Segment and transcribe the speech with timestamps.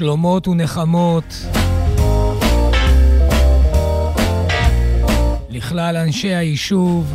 [0.00, 1.24] שלומות ונחמות.
[5.50, 7.14] לכלל אנשי היישוב,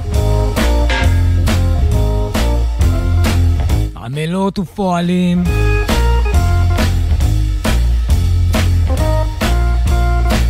[3.98, 5.43] עמלות ופועלים,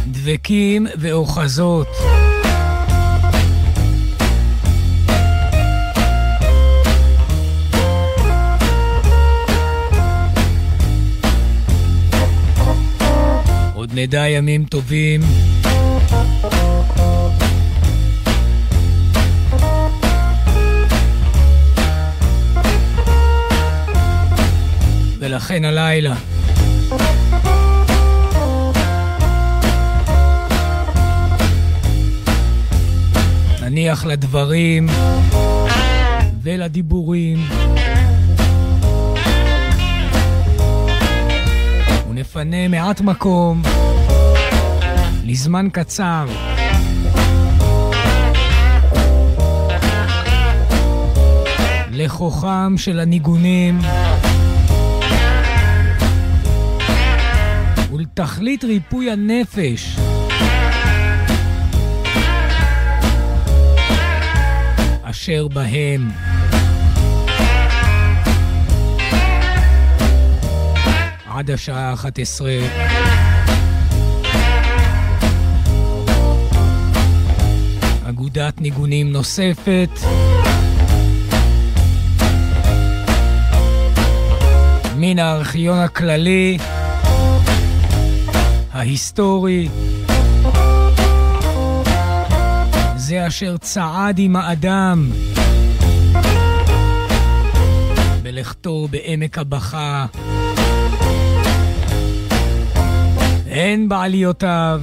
[0.08, 1.88] דבקים ואוחזות.
[13.96, 15.22] נדע ימים טובים.
[25.20, 26.16] ולכן הלילה.
[33.62, 34.88] נניח לדברים
[36.44, 37.38] ולדיבורים.
[42.10, 43.62] ונפנה מעט מקום
[45.28, 46.26] לזמן קצר
[51.92, 53.80] לכוחם של הניגונים
[57.92, 59.96] ולתכלית ריפוי הנפש
[65.04, 66.10] אשר בהם.
[71.28, 73.25] עד השעה 11.
[78.38, 79.90] אגודת ניגונים נוספת.
[84.98, 86.58] מן הארכיון הכללי,
[88.74, 89.70] ההיסטורי,
[92.96, 95.12] זה אשר צעד עם האדם
[98.24, 100.06] בלכתו בעמק הבכה.
[103.50, 104.82] הן בעליותיו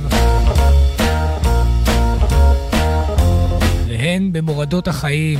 [4.12, 5.38] והן במורדות החיים.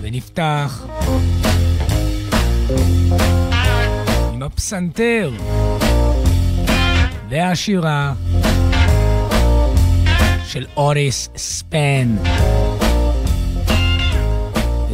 [0.00, 0.86] ונפתח
[4.32, 5.30] עם הפסנתר
[7.28, 8.12] והשירה
[10.46, 12.16] של אוריס ספן.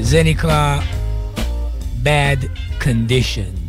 [0.00, 0.80] זה נקרא
[2.04, 2.44] Bad
[2.80, 3.59] Condition.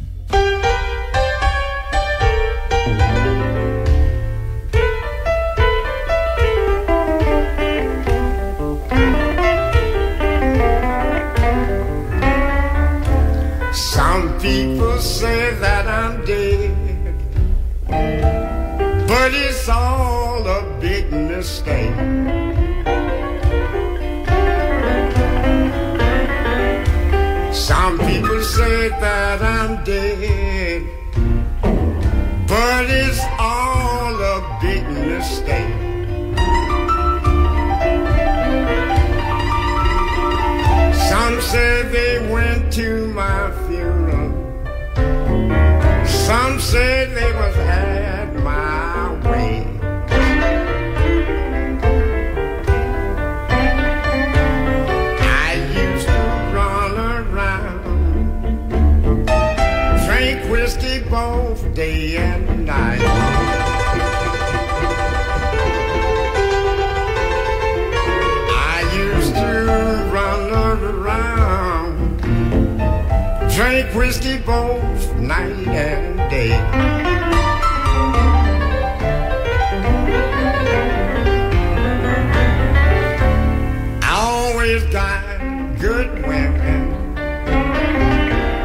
[28.99, 30.87] That I'm dead,
[32.47, 35.75] but it's all a big mistake.
[41.09, 44.29] Some say they went to my funeral.
[46.05, 48.00] Some say they was at
[73.93, 76.51] whiskey both night and day.
[84.01, 87.15] I always got good women,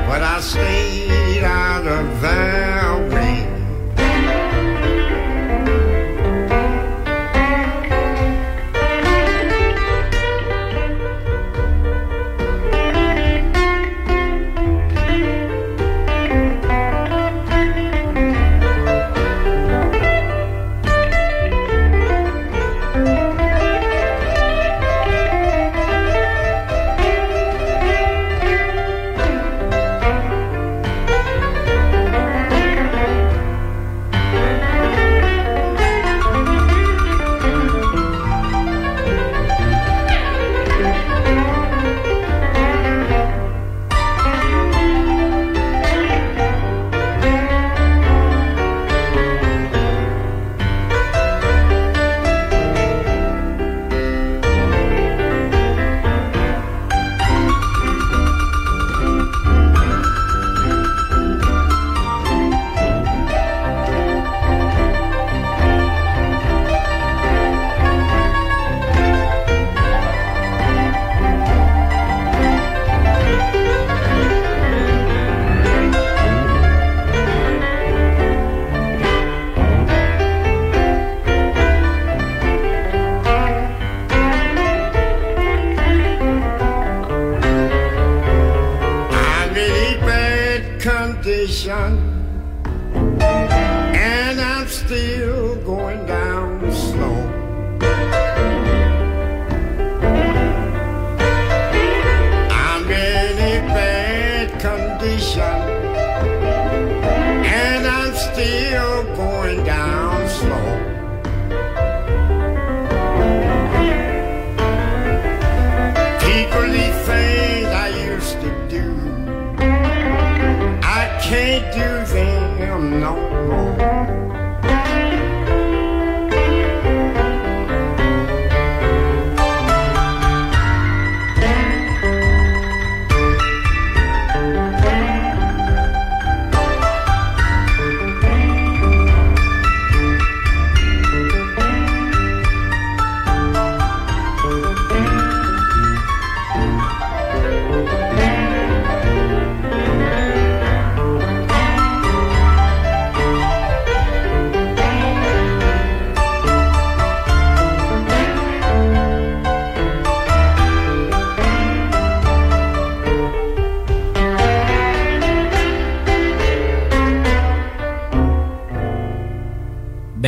[0.09, 1.06] but I stayed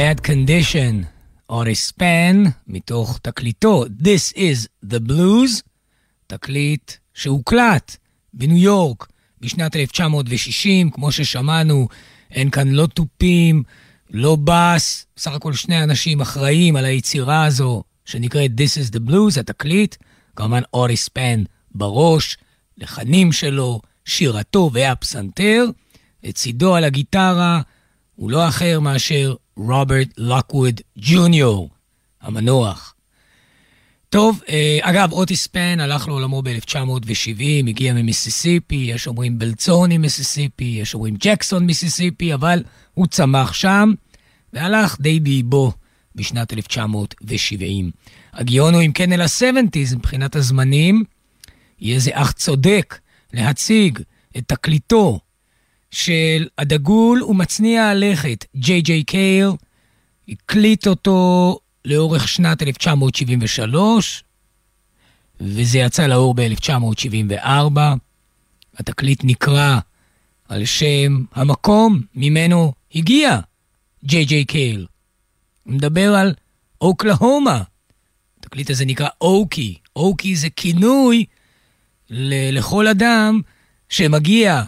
[0.08, 1.06] Bad Condition,
[1.49, 3.84] אוריס ספן, מתוך תקליטו.
[3.84, 5.62] This is the Blues,
[6.26, 7.96] תקליט שהוקלט
[8.32, 9.08] בניו יורק
[9.40, 11.88] בשנת 1960, כמו ששמענו,
[12.31, 13.62] אין כאן לא תופים,
[14.10, 19.40] לא בס, סך הכל שני אנשים אחראים על היצירה הזו, שנקראת This is the Blues,
[19.40, 19.96] התקליט,
[20.37, 21.43] כמובן אוריס ספן
[21.75, 22.37] בראש,
[22.78, 25.64] לחנים שלו, שירתו והפסנתר,
[26.25, 27.60] לצידו על הגיטרה,
[28.14, 31.70] הוא לא אחר מאשר רוברט לוקווד ג'וניור,
[32.22, 32.94] המנוח.
[34.10, 40.94] טוב, אה, אגב, אוטיס פן הלך לעולמו ב-1970, הגיע ממיסיסיפי, יש אומרים בלצוני מיסיסיפי, יש
[40.94, 42.62] אומרים ג'קסון מיסיסיפי, אבל
[42.94, 43.93] הוא צמח שם,
[44.52, 45.72] והלך די באיבו
[46.14, 47.90] בשנת 1970.
[48.32, 51.05] הגיון הוא אם כן אל ה-70's מבחינת הזמנים,
[51.81, 52.99] יהיה זה אך צודק
[53.32, 53.99] להציג
[54.37, 55.20] את תקליטו
[55.90, 59.49] של הדגול ומצניע הלכת, ג'יי ג'יי קייל,
[60.29, 64.25] הקליט אותו לאורך שנת 1973,
[65.40, 67.79] וזה יצא לאור ב-1974.
[68.79, 69.79] התקליט נקרא
[70.49, 73.41] על שם המקום ממנו הגיע
[74.05, 74.87] ג'יי ג'יי קייל.
[75.64, 76.34] הוא מדבר על
[76.81, 77.62] אוקלהומה.
[78.41, 79.79] התקליט הזה נקרא אוקי.
[79.96, 81.25] אוקי זה כינוי
[82.11, 83.41] לכל אדם
[83.89, 84.63] שמגיע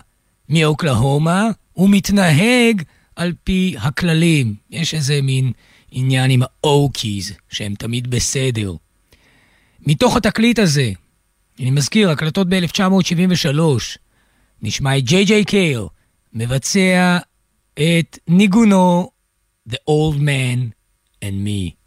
[0.51, 2.83] מאוקלהומה, הוא מתנהג
[3.17, 4.55] על פי הכללים.
[4.71, 5.53] יש איזה מין
[5.91, 8.75] עניין עם האוקיז, שהם תמיד בסדר.
[9.87, 10.93] מתוך התקליט הזה,
[11.61, 13.61] אני מזכיר, הקלטות ב-1973,
[14.63, 15.83] נשמע את ג'יי ג'יי קייל
[16.33, 17.19] מבצע
[17.75, 19.11] את ניגונו
[19.69, 20.59] The Old Man
[21.25, 21.80] and Me.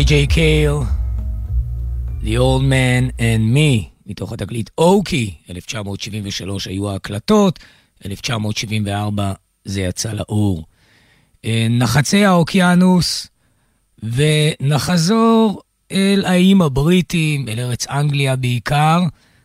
[0.00, 0.72] ג'יי קייל,
[2.22, 7.58] The Old Man and Me, מתוך התקליט אוקי, 1973 היו ההקלטות,
[8.06, 9.32] 1974
[9.64, 10.64] זה יצא לאור.
[11.44, 13.26] אה, נחצי האוקיינוס,
[14.02, 19.02] ונחזור אל האיים הבריטים, אל ארץ אנגליה בעיקר.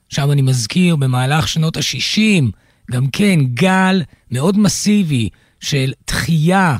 [0.09, 2.43] שם אני מזכיר, במהלך שנות ה-60,
[2.91, 6.77] גם כן גל מאוד מסיבי של תחייה,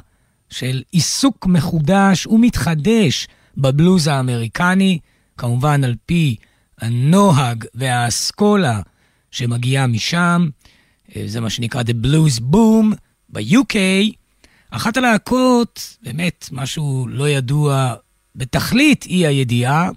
[0.50, 5.00] של עיסוק מחודש ומתחדש בבלוז האמריקני,
[5.38, 6.36] כמובן על פי
[6.82, 8.82] הנוהג והאסכולה
[9.32, 10.50] שמגיעה משם.
[11.16, 12.96] אה, זה מה שנקרא The Blues Boom
[13.30, 13.76] ב-UK.
[14.70, 17.94] אחת הלהקות, באמת משהו לא ידוע
[18.36, 19.90] בתכלית אי הידיעה,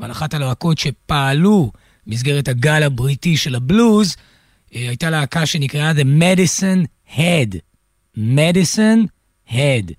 [0.00, 1.72] אבל אחת הלהקות שפעלו
[2.06, 4.16] במסגרת הגל הבריטי של הבלוז,
[4.74, 7.56] אה, הייתה להקה שנקראה The Medicine Head.
[8.16, 9.06] Medicine
[9.50, 9.92] Head.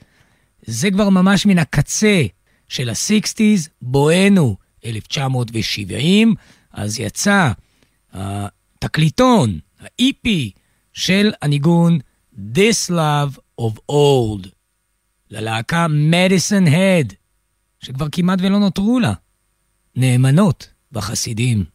[0.66, 2.24] זה כבר ממש מן הקצה
[2.70, 6.36] של ה-60's, בואנו 1970,
[6.72, 7.52] אז יצא
[8.14, 10.28] התקליטון, ה-EP
[10.94, 12.00] של הניגון
[12.36, 14.48] This Love of Old,
[15.30, 17.14] ללהקה Medicine Head,
[17.80, 19.14] שכבר כמעט ולא נותרו לה,
[19.96, 21.66] נאמנות בחסידים.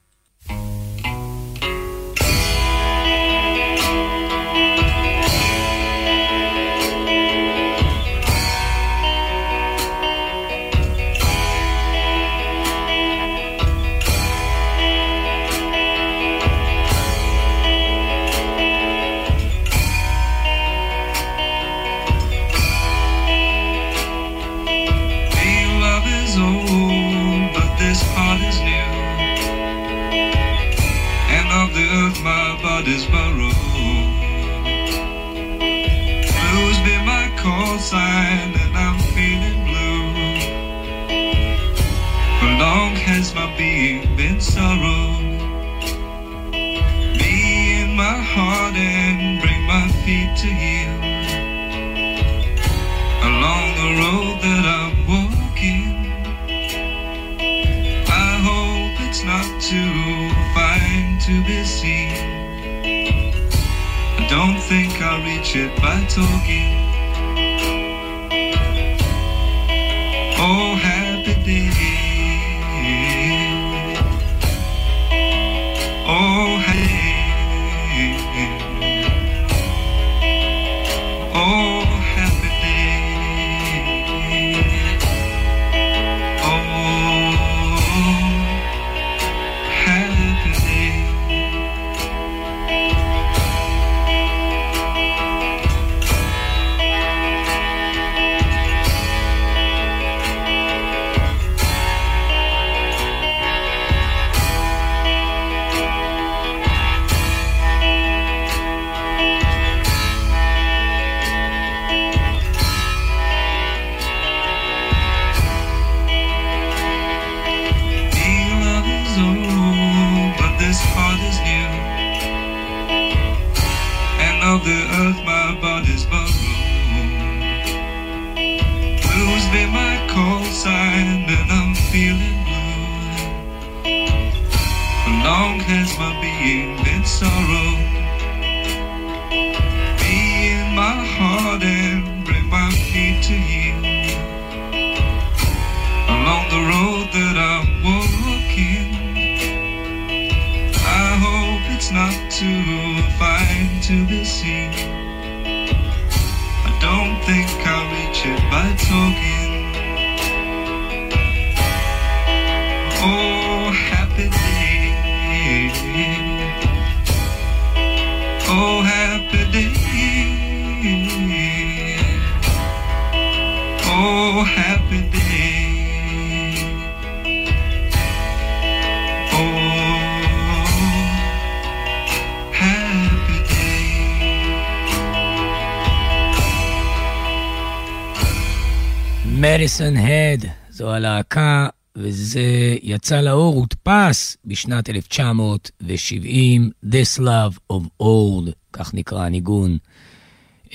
[189.74, 198.94] Medicine Head, זו הלהקה, וזה יצא לאור, הודפס בשנת 1970, This Love of Old, כך
[198.94, 199.78] נקרא הניגון.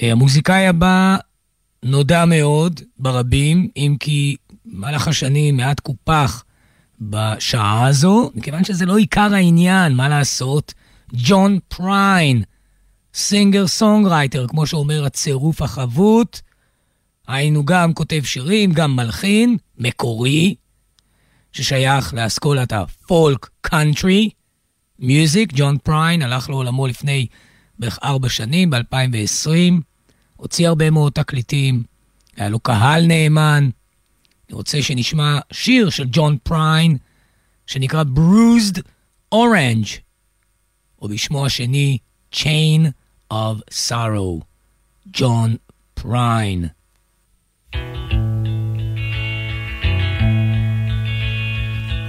[0.02, 1.18] אה, המוזיקאי הבא
[1.84, 6.44] נודע מאוד ברבים, אם כי במהלך השנים מעט קופח
[7.02, 10.74] בשעה הזו, מכיוון שזה לא עיקר העניין, מה לעשות?
[11.14, 12.44] ג'ון פריין,
[13.14, 16.42] singer songwriter, כמו שאומר הצירוף החבוט,
[17.30, 20.56] היינו גם כותב שירים, גם מלחין, מקורי,
[21.52, 24.30] ששייך לאסכולת ה folk country
[25.00, 25.54] music.
[25.56, 27.28] ג'ון פריין הלך לעולמו לפני
[27.80, 29.50] בערך ארבע שנים, ב-2020.
[30.36, 31.84] הוציא הרבה מאוד תקליטים,
[32.36, 33.70] היה לו קהל נאמן.
[34.50, 36.98] אני רוצה שנשמע שיר של ג'ון פריין,
[37.68, 38.82] שנקרא Bruised
[39.36, 39.90] Orange,
[41.02, 41.98] או בשמו השני,
[42.36, 42.82] Chain
[43.34, 44.44] of Sorrow.
[45.14, 45.56] ג'ון
[45.94, 46.79] פריין.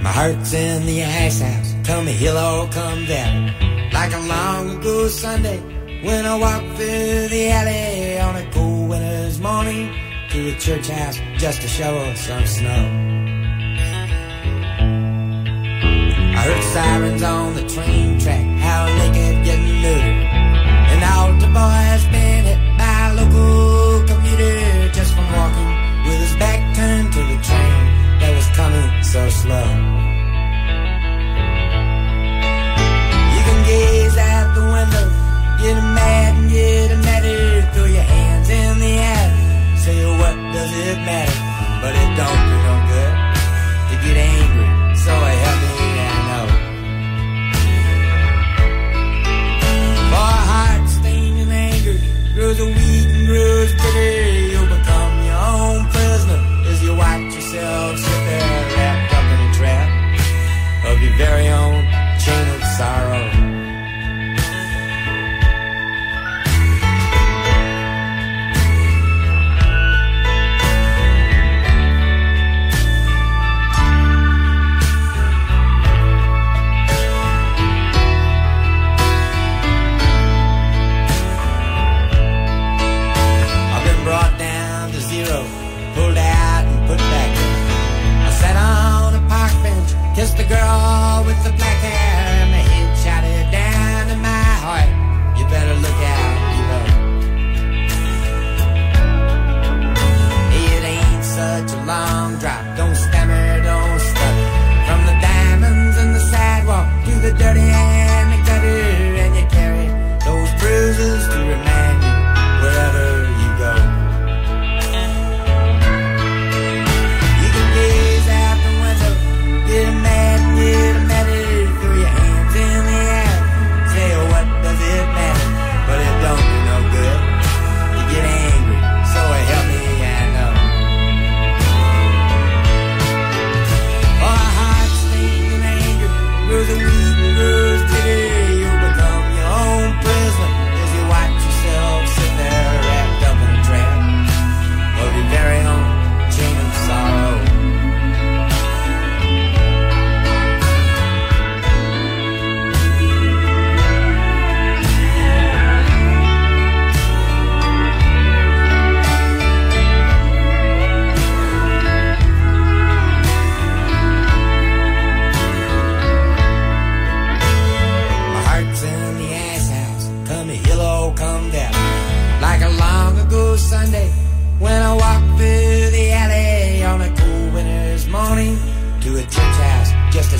[0.03, 3.53] My heart's in the ice house, come hill or come down.
[3.91, 5.59] Like a long ago Sunday,
[6.03, 9.93] when I walked through the alley on a cool winter's morning
[10.31, 12.83] to the church house just to shovel some snow.
[16.33, 20.01] I heard sirens on the train track, how they naked getting new.
[20.93, 23.70] An altar boy has been hit by local
[28.55, 29.67] coming so slow.
[33.33, 35.07] You can gaze out the window,
[35.61, 39.29] get mad and get madder, throw your hands in the air,
[39.83, 41.39] say what does it matter?
[41.81, 43.13] But it don't do no good
[43.89, 44.69] to get angry,
[45.03, 45.11] so
[45.43, 45.71] help me
[46.11, 46.47] I know.
[50.11, 51.97] For a heart stained in anger
[52.35, 52.90] grows a weak
[61.17, 61.83] very own
[62.19, 63.10] chain of sorrow.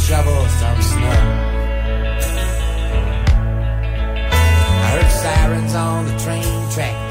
[0.08, 1.20] Shovel some snow.
[4.84, 7.11] I heard sirens on the train track,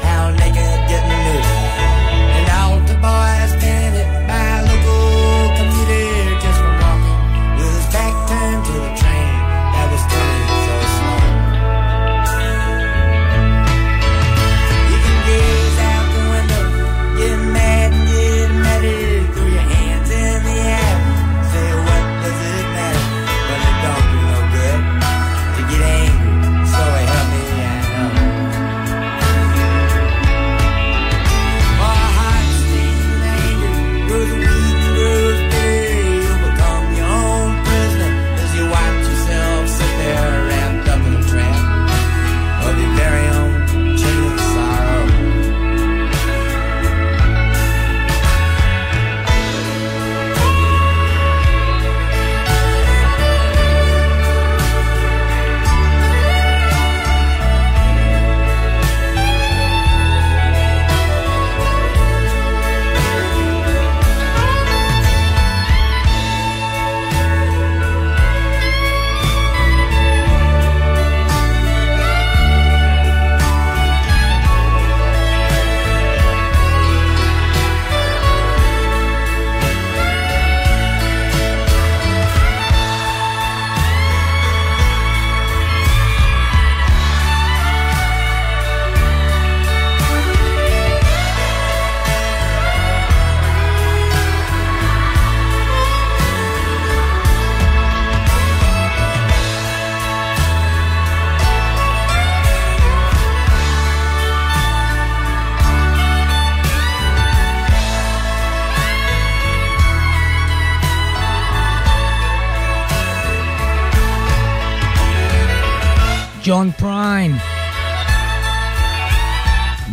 [117.01, 117.35] פריין.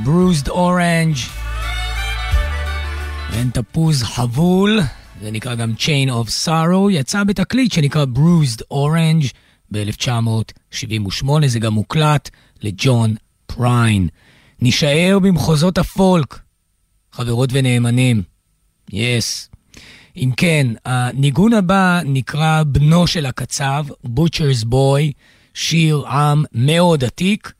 [0.05, 1.17] Bruised Orange.
[3.33, 4.81] אין תפוז חבול,
[5.23, 9.27] זה נקרא גם Chain of Sorrow, יצא בתקליט שנקרא Bruised Orange
[9.71, 12.31] ב-1978, זה גם מוקלט
[12.63, 13.15] לג'ון
[13.47, 14.09] פריין.
[14.61, 16.41] נישאר במחוזות הפולק,
[17.13, 18.23] חברות ונאמנים.
[18.93, 19.49] Yes.
[19.53, 19.57] Yes.
[20.17, 25.13] אם כן, הניגון הבא נקרא בנו של הקצב, Butcher's Boy,
[25.59, 27.53] שיר עם מאוד עתיק.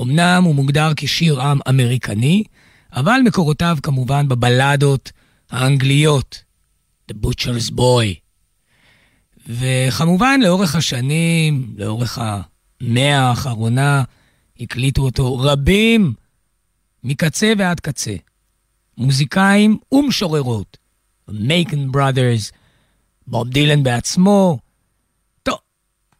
[0.00, 2.44] אמנם הוא מוגדר כשיר עם אמריקני,
[2.92, 5.12] אבל מקורותיו כמובן בבלדות
[5.50, 6.42] האנגליות,
[7.12, 8.14] The Butcher's Boy.
[9.46, 14.04] וכמובן לאורך השנים, לאורך המאה האחרונה,
[14.60, 16.14] הקליטו אותו רבים
[17.04, 18.14] מקצה ועד קצה.
[18.98, 20.76] מוזיקאים ומשוררות,
[21.28, 22.52] מייקן בראדרס,
[23.26, 24.58] בוב דילן בעצמו.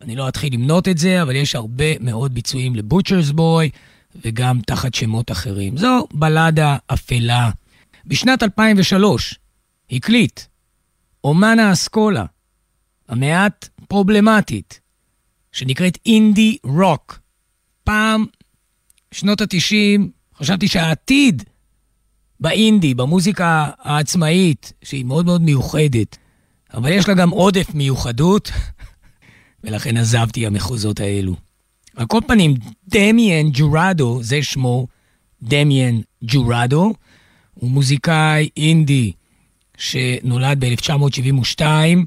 [0.01, 3.71] אני לא אתחיל למנות את זה, אבל יש הרבה מאוד ביצועים לבוטשרס בוי,
[4.25, 5.77] וגם תחת שמות אחרים.
[5.77, 7.51] זו בלדה אפלה.
[8.07, 9.39] בשנת 2003
[9.91, 10.41] הקליט
[11.25, 12.25] אומן האסכולה,
[13.09, 14.81] המעט פרובלמטית,
[15.53, 17.21] שנקראת אינדי רוק.
[17.85, 18.27] פעם,
[19.13, 20.01] שנות ה-90,
[20.39, 21.43] חשבתי שהעתיד
[22.41, 26.17] באינדי, במוזיקה העצמאית, שהיא מאוד מאוד מיוחדת,
[26.75, 28.51] אבל יש לה גם עודף מיוחדות,
[29.65, 31.37] ולכן עזבתי המחוזות האלו.
[31.97, 32.55] על כל פנים,
[32.89, 34.87] דמיאן ג'ורדו, זה שמו,
[35.43, 36.93] דמיאן ג'ורדו,
[37.55, 39.13] הוא מוזיקאי אינדי
[39.79, 41.63] שנולד ב-1972.
[41.63, 42.05] אם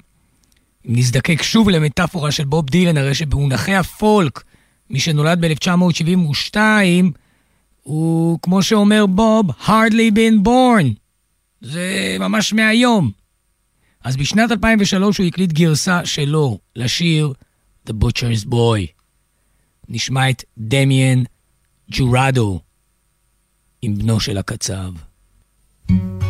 [0.85, 4.43] נזדקק שוב למטאפורה של בוב דילן, הרי שבמונחי הפולק,
[4.89, 6.57] מי שנולד ב-1972,
[7.83, 10.87] הוא, כמו שאומר בוב, hardly been born.
[11.61, 13.11] זה ממש מהיום.
[14.03, 17.33] אז בשנת 2003 הוא הקליט גרסה שלו לשיר
[17.89, 18.87] The Butcher's Boy.
[19.89, 21.23] נשמע את דמיאן
[21.91, 22.59] ג'ורדו
[23.81, 24.93] עם בנו של הקצב.
[25.89, 26.22] took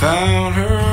[0.00, 0.89] found her.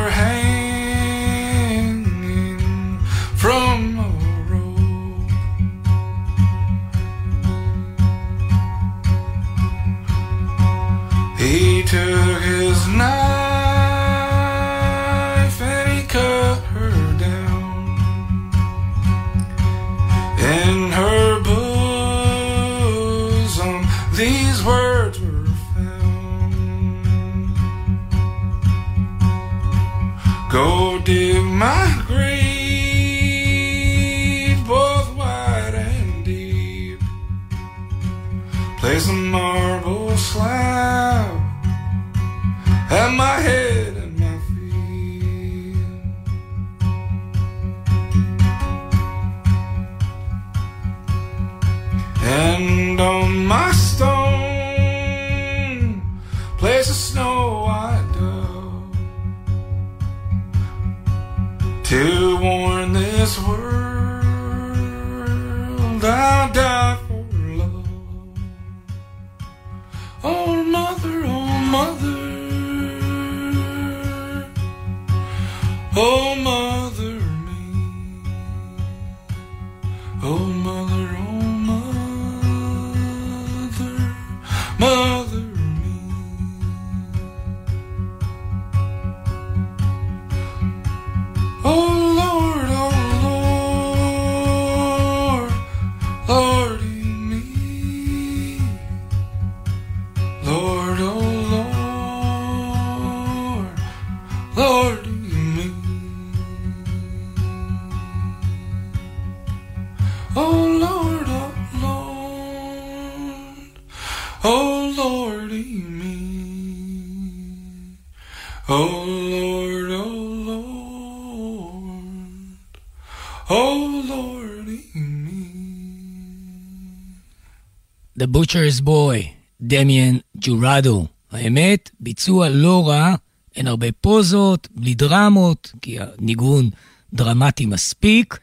[128.19, 129.27] The Butcher's Boy,
[129.61, 131.07] דמיאן ג'ורדו.
[131.31, 133.15] האמת, ביצוע לא רע,
[133.55, 136.69] אין הרבה פוזות, בלי דרמות, כי הניגון
[137.13, 138.39] דרמטי מספיק,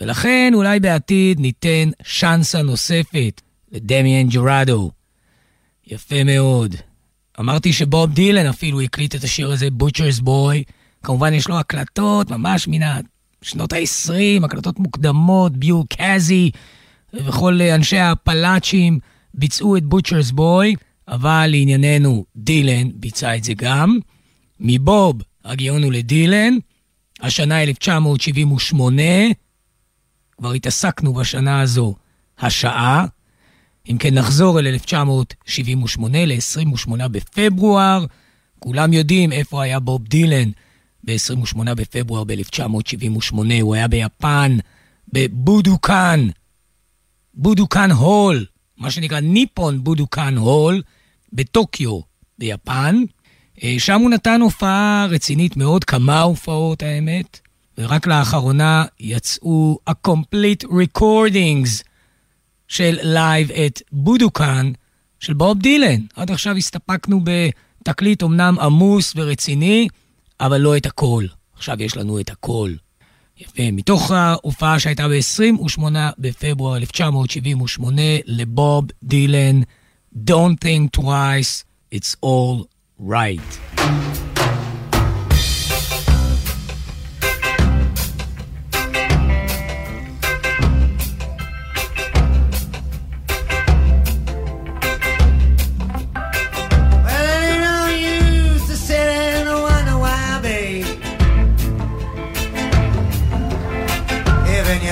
[0.00, 3.40] ולכן אולי בעתיד ניתן שאנסה נוספת
[3.72, 4.90] לדמיאן ג'ורדו.
[5.86, 6.74] יפה מאוד.
[7.40, 10.72] אמרתי שבוב דילן אפילו הקליט את השיר הזה, Butcher's Boy.
[11.02, 13.00] כמובן יש לו הקלטות ממש מן
[13.42, 16.50] שנות ה-20, הקלטות מוקדמות, ביור קאזי
[17.14, 18.98] וכל אנשי הפלאצ'ים
[19.34, 20.76] ביצעו את Butcher's Boy,
[21.08, 23.98] אבל לענייננו דילן ביצע את זה גם.
[24.60, 26.54] מבוב הגיון לדילן,
[27.20, 29.02] השנה 1978,
[30.36, 31.94] כבר התעסקנו בשנה הזו
[32.38, 33.06] השעה.
[33.90, 38.04] אם כן, נחזור אל 1978, ל-28 בפברואר.
[38.58, 40.50] כולם יודעים איפה היה בוב דילן
[41.04, 43.34] ב-28 בפברואר ב-1978.
[43.60, 44.56] הוא היה ביפן,
[45.12, 46.28] בבודוקאן,
[47.34, 48.46] בודוקאן Hall,
[48.78, 50.82] מה שנקרא ניפון בודוקאן Hall,
[51.32, 52.00] בטוקיו,
[52.38, 52.96] ביפן.
[53.62, 57.40] אה, שם הוא נתן הופעה רצינית מאוד, כמה הופעות האמת,
[57.78, 61.84] ורק לאחרונה יצאו ה-complete recordings
[62.68, 64.72] של Live at Budokan
[65.20, 66.00] של בוב דילן.
[66.16, 69.88] עד עכשיו הסתפקנו בתקליט אמנם עמוס ורציני,
[70.40, 71.24] אבל לא את הכל.
[71.54, 72.72] עכשיו יש לנו את הכל.
[73.40, 75.82] יפה, מתוך ההופעה שהייתה ב-28
[76.18, 79.60] בפברואר 1978 לבוב דילן,
[80.14, 82.66] Don't think twice, it's all
[82.98, 84.29] right.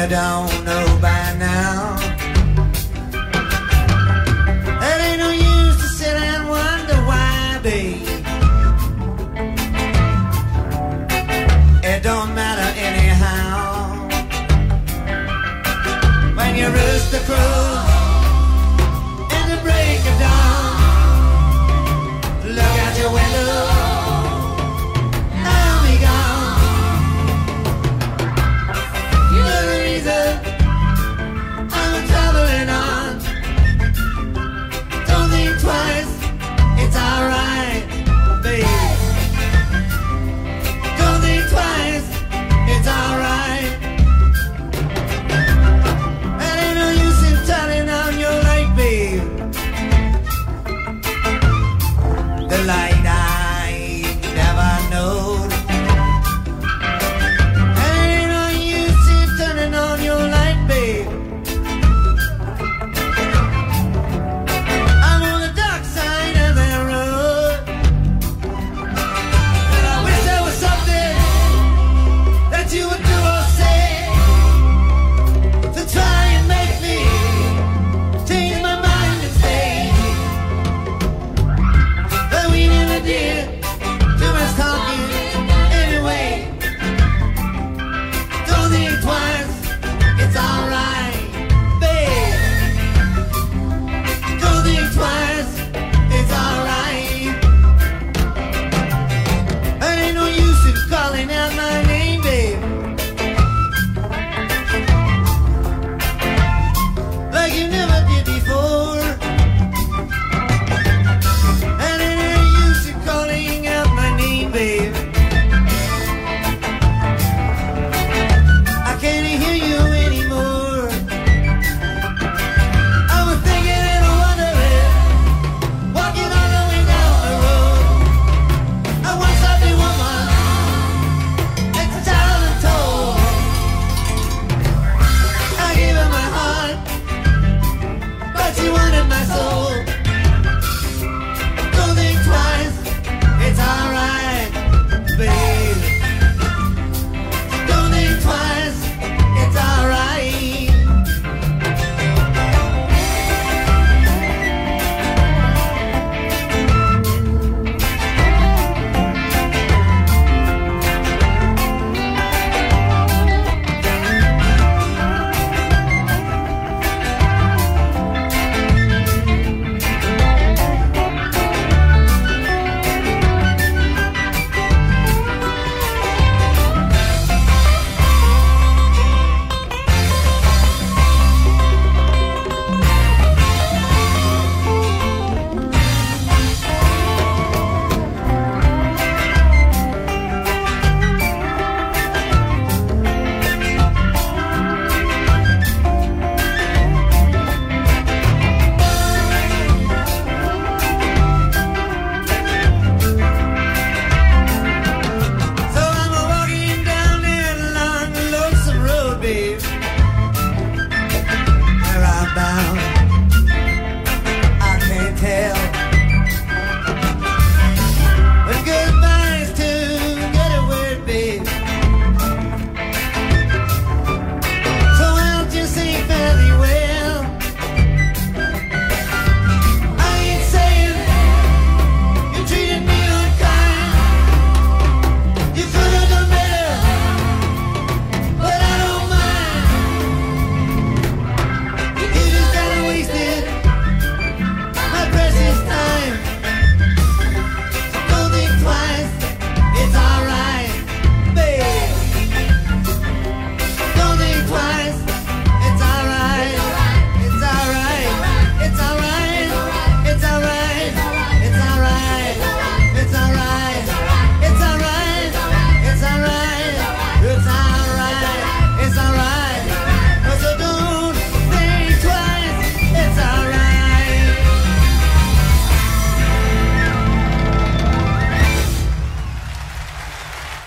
[0.09, 0.38] down.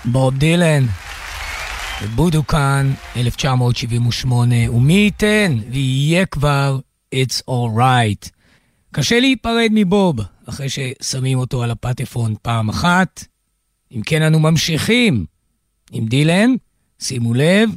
[0.04, 0.86] בוב דילן,
[2.14, 6.78] בודוקן, 1978, ומי ייתן ויהיה כבר
[7.14, 8.30] It's Alright.
[8.92, 13.24] קשה להיפרד מבוב אחרי ששמים אותו על הפטפון פעם אחת.
[13.96, 15.24] אם כן, אנו ממשיכים
[15.92, 16.54] עם דילן.
[17.00, 17.70] שימו לב,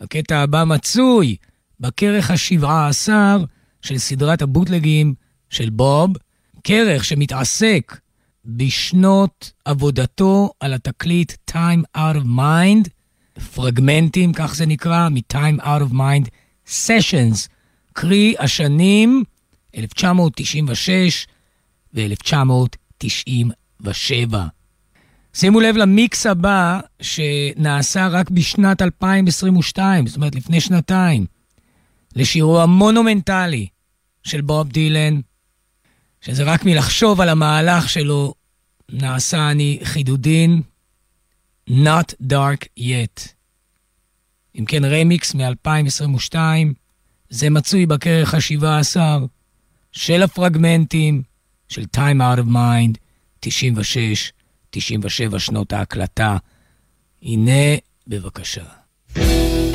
[0.00, 1.36] הקטע הבא מצוי
[1.80, 3.44] בכרך השבעה עשר
[3.82, 5.14] של סדרת הבוטלגים
[5.50, 6.10] של בוב,
[6.64, 7.98] כרך שמתעסק
[8.46, 12.88] בשנות עבודתו על התקליט Time Out of Mind,
[13.54, 16.28] פרגמנטים, כך זה נקרא, מ-Time Out of Mind
[16.68, 17.48] Sessions,
[17.92, 19.24] קרי השנים
[19.76, 21.26] 1996
[21.94, 24.34] ו-1997.
[25.34, 31.26] שימו לב למיקס הבא שנעשה רק בשנת 2022, זאת אומרת לפני שנתיים,
[32.16, 33.66] לשירו המונומנטלי
[34.22, 35.20] של בוב דילן,
[36.20, 38.34] שזה רק מלחשוב על המהלך שלו
[38.92, 40.62] נעשה אני חידודין,
[41.68, 43.28] Not Dark Yet.
[44.58, 46.36] אם כן, רמיקס מ-2022,
[47.30, 49.00] זה מצוי בכרך ה-17
[49.92, 51.22] של הפרגמנטים
[51.68, 52.98] של Time Out of Mind,
[53.40, 54.32] 96,
[54.70, 56.36] 97 שנות ההקלטה.
[57.22, 58.64] הנה, בבקשה.
[59.16, 59.65] Shadows are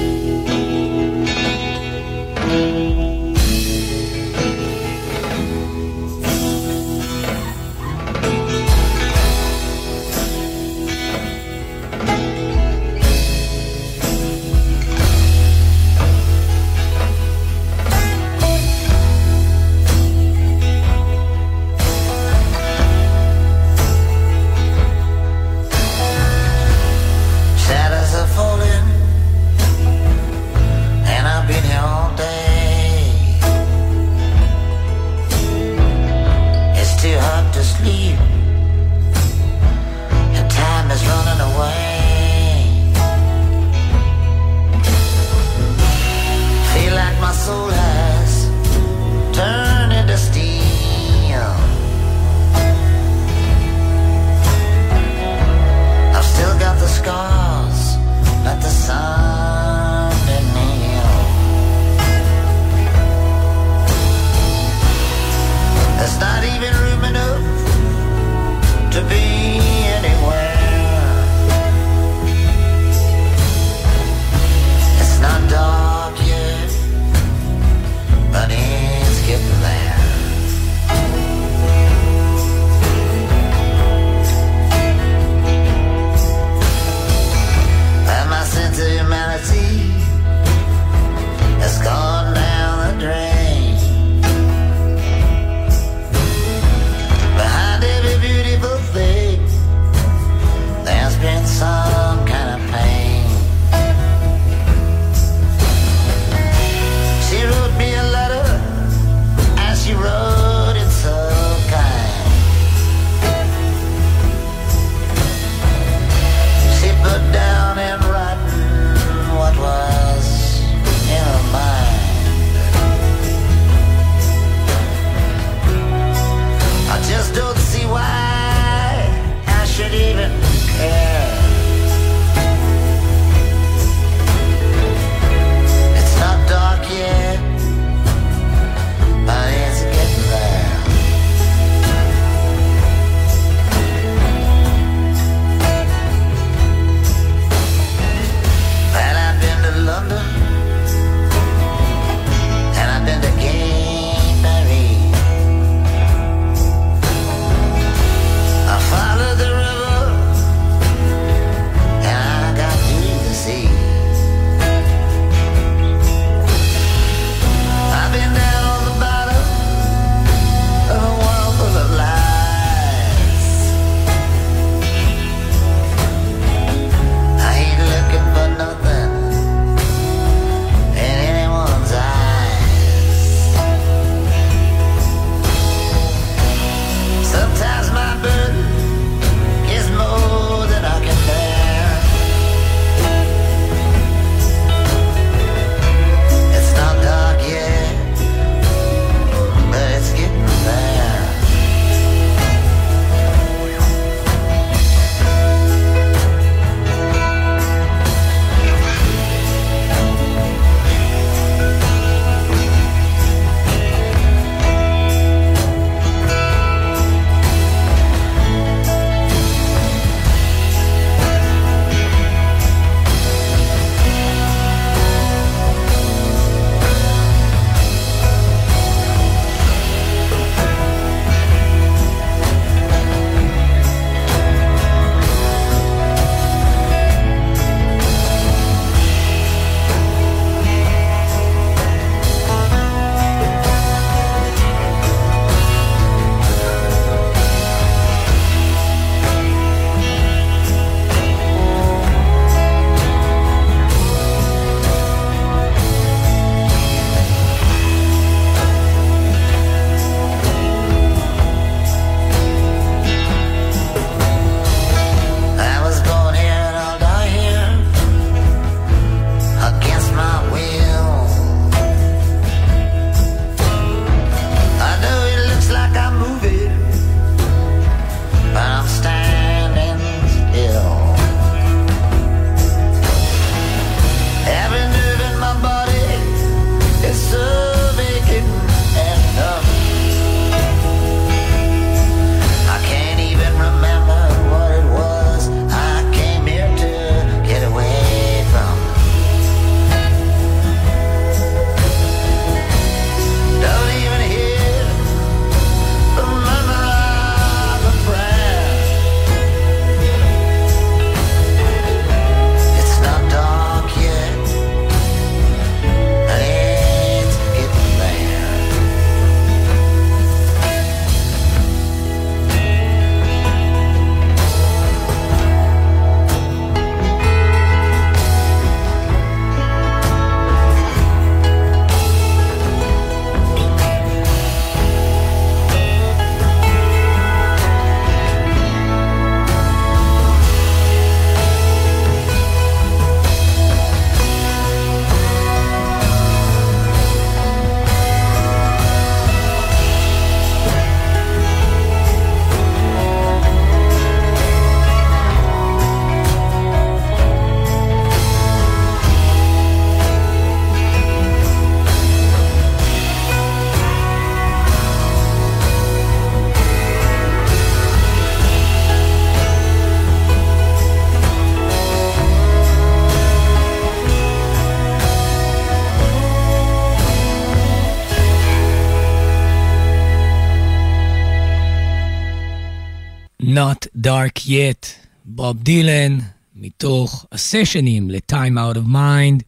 [384.47, 384.87] Yet,
[385.25, 386.17] בוב דילן,
[386.55, 389.43] מתוך הסשנים ל-Time Out of Mind,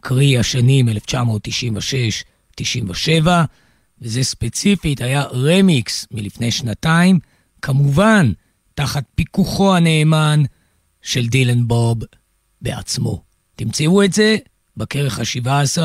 [0.00, 0.92] קרי השנים 1996-97,
[4.00, 7.18] וזה ספציפית היה רמיקס מלפני שנתיים,
[7.62, 8.32] כמובן
[8.74, 10.42] תחת פיקוחו הנאמן
[11.02, 11.98] של דילן בוב
[12.62, 13.22] בעצמו.
[13.56, 14.36] תמצאו את זה
[14.76, 15.82] בכרך ה-17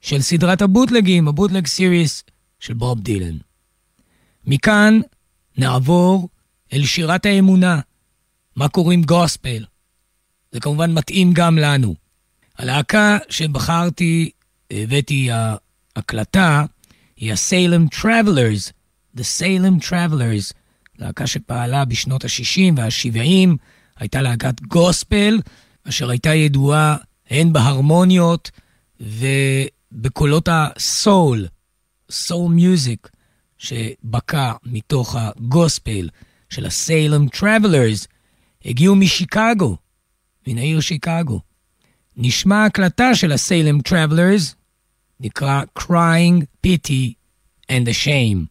[0.00, 2.24] של סדרת הבוטלגים, הבוטלג סיריס
[2.60, 3.36] של בוב דילן.
[4.46, 5.00] מכאן
[5.58, 6.28] נעבור
[6.72, 7.80] אל שירת האמונה,
[8.56, 9.64] מה קוראים גוספל.
[10.52, 11.94] זה כמובן מתאים גם לנו.
[12.58, 14.30] הלהקה שבחרתי,
[14.70, 15.28] הבאתי
[15.96, 16.64] ההקלטה,
[17.16, 18.70] היא ה-Salem Travelers,
[19.16, 20.52] The Salem Travelers,
[20.98, 23.48] להקה שפעלה בשנות ה-60 וה-70,
[23.96, 25.40] הייתה להקת גוספל,
[25.88, 26.96] אשר הייתה ידועה
[27.30, 28.50] הן בהרמוניות
[29.00, 31.46] ובקולות הסול,
[32.10, 33.08] סול מיוזיק,
[33.58, 36.08] שבקע מתוך הגוספל
[36.50, 38.06] של ה-Salem Travelers,
[38.64, 39.76] הגיעו משיקגו,
[40.46, 41.40] מן העיר שיקגו.
[42.16, 44.54] נשמע הקלטה של ה-Salem Travelers,
[45.20, 47.12] נקרא Crying, Pity
[47.62, 48.46] and the Shame.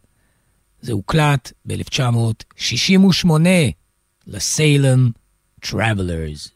[0.81, 3.29] זה הוקלט ב-1968
[4.27, 5.11] ל-Salem
[5.65, 6.54] Travelers.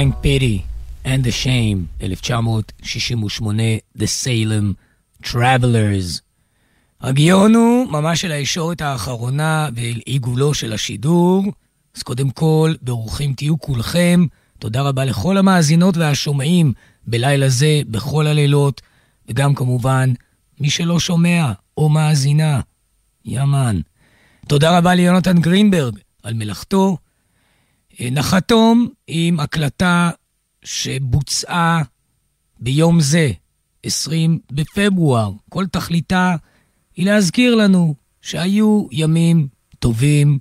[0.00, 0.64] Crying pity
[1.04, 4.76] and a shame, 1968, The Salem
[5.22, 6.20] Travelers.
[7.00, 11.44] הגיון הוא ממש אל הישורת האחרונה ואל עיגולו של השידור.
[11.96, 14.26] אז קודם כל, ברוכים תהיו כולכם.
[14.58, 16.72] תודה רבה לכל המאזינות והשומעים
[17.06, 18.82] בלילה זה, בכל הלילות,
[19.28, 20.12] וגם כמובן,
[20.60, 22.60] מי שלא שומע או מאזינה,
[23.24, 23.80] יאמן.
[24.48, 26.96] תודה רבה ליונתן גרינברג על מלאכתו.
[28.00, 30.10] אה, נחתום עם הקלטה
[30.64, 31.82] שבוצעה
[32.60, 33.30] ביום זה,
[33.82, 35.32] 20 בפברואר.
[35.48, 36.36] כל תכליתה
[36.96, 39.48] היא להזכיר לנו שהיו ימים
[39.78, 40.38] טובים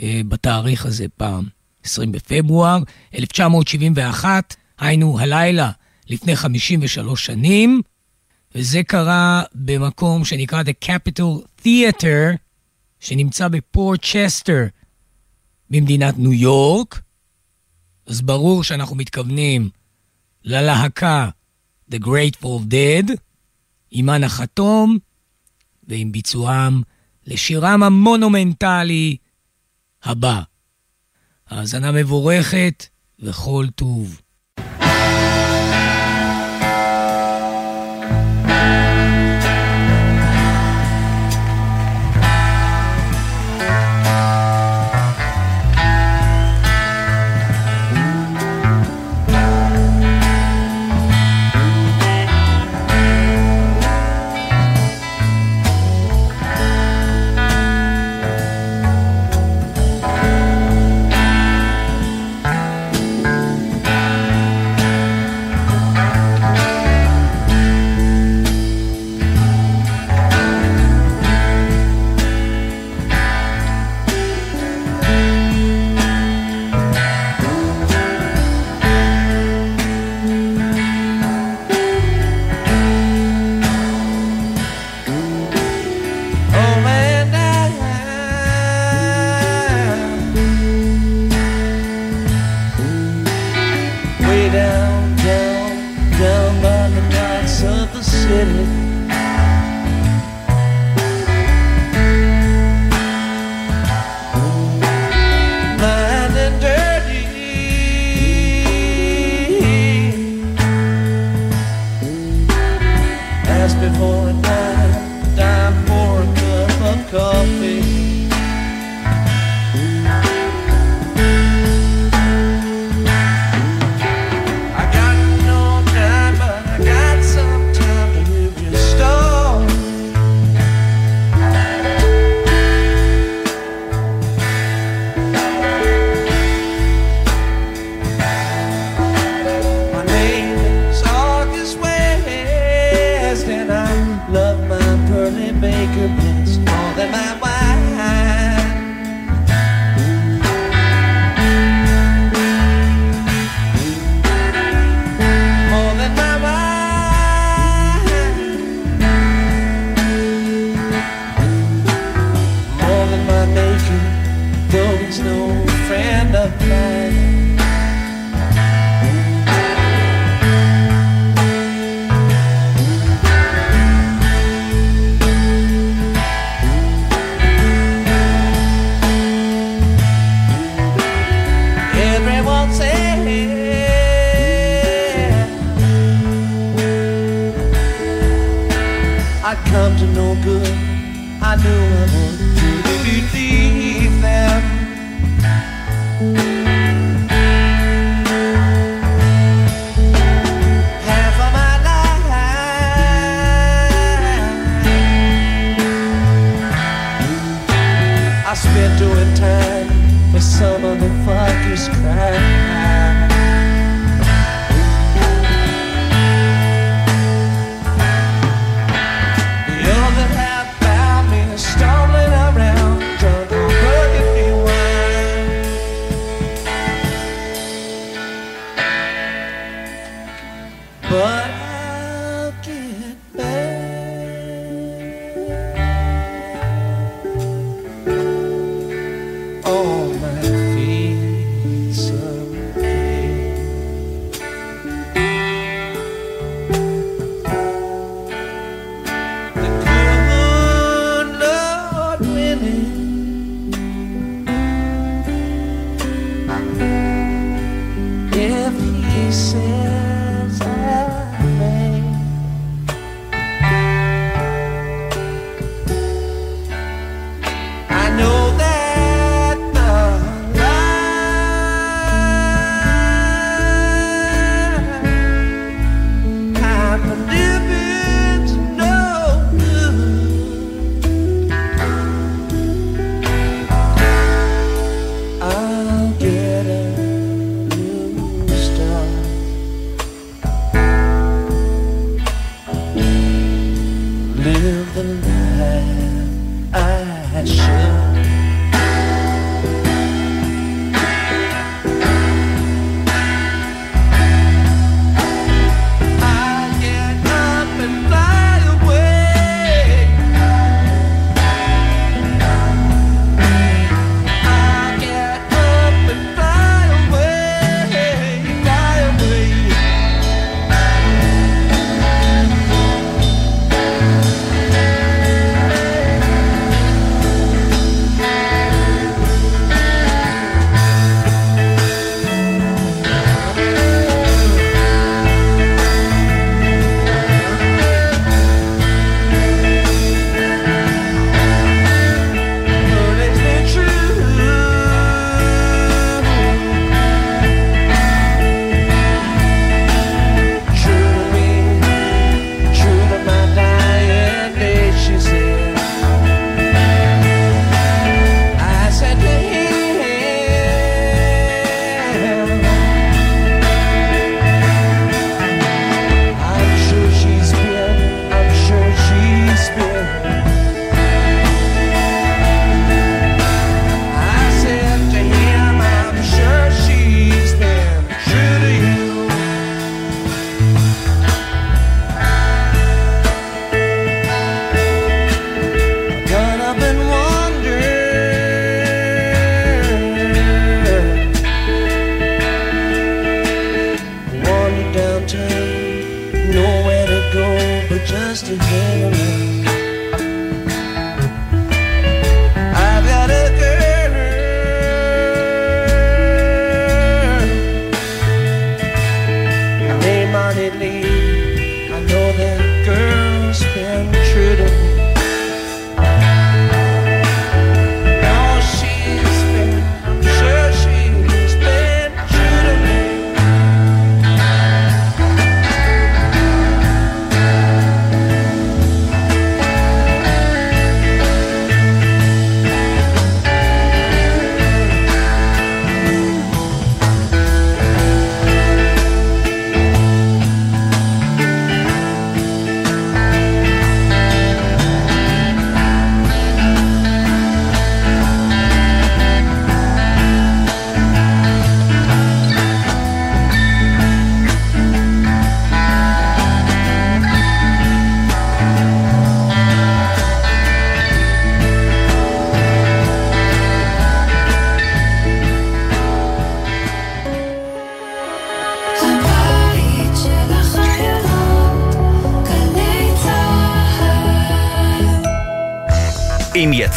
[0.00, 1.44] אה, בתאריך הזה פעם.
[1.84, 2.78] 20 בפברואר
[3.14, 5.70] 1971, היינו הלילה
[6.08, 7.82] לפני 53 שנים,
[8.54, 12.36] וזה קרה במקום שנקרא The Capital Theater,
[13.00, 14.66] שנמצא בפורט צ'סטר.
[15.70, 17.02] במדינת ניו יורק,
[18.06, 19.70] אז ברור שאנחנו מתכוונים
[20.44, 21.28] ללהקה
[21.90, 23.12] The Grateful Dead,
[23.90, 24.26] עם אנה
[25.88, 26.82] ועם ביצועם
[27.26, 29.16] לשירם המונומנטלי
[30.02, 30.42] הבא.
[31.46, 32.86] האזנה מבורכת
[33.18, 34.20] וכל טוב.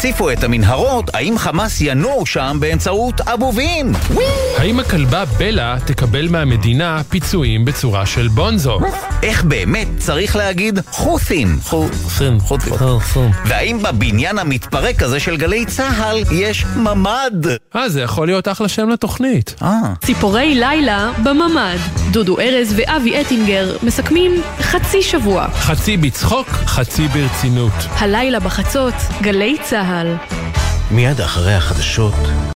[0.04, 3.92] יציפו את המנהרות, האם חמאס ינועו שם באמצעות אבובים?
[4.58, 8.78] האם הכלבה בלה תקבל מהמדינה פיצויים בצורה של בונזו?
[9.22, 11.58] איך באמת צריך להגיד חות'ים?
[11.62, 12.72] חות'ים, חות'ים.
[13.44, 17.46] והאם בבניין המתפרק הזה של גלי צה"ל יש ממ"ד?
[17.76, 19.54] אה, זה יכול להיות אחלה שם לתוכנית.
[19.62, 19.80] אה.
[20.04, 21.78] ציפורי לילה בממ"ד.
[22.10, 24.42] דודו ארז ואבי אטינגר מסכמים
[24.72, 25.48] חצי שבוע.
[25.48, 27.72] חצי בצחוק, חצי ברצינות.
[27.98, 30.16] הלילה בחצות, גלי צה"ל.
[30.90, 32.14] מיד אחרי החדשות,